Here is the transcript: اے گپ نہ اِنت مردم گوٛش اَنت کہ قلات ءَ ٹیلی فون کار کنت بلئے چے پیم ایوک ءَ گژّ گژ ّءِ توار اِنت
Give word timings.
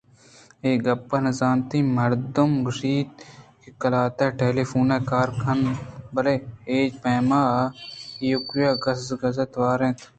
اے 0.63 0.69
گپ 0.85 1.09
نہ 1.23 1.31
اِنت 1.47 1.71
مردم 1.97 2.49
گوٛش 2.65 2.79
اَنت 2.87 3.09
کہ 3.61 3.69
قلات 3.81 4.19
ءَ 4.25 4.35
ٹیلی 4.39 4.63
فون 4.69 4.89
کار 5.09 5.29
کنت 5.41 5.77
بلئے 6.13 6.35
چے 6.65 6.77
پیم 7.01 7.29
ایوک 8.23 8.49
ءَ 8.67 8.81
گژّ 8.83 9.01
گژ 9.21 9.37
ّءِ 9.43 9.51
توار 9.53 9.79
اِنت 9.85 9.99